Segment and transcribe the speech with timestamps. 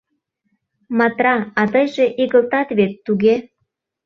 [0.97, 3.35] Матра, а тыйже игылтат вет, туге?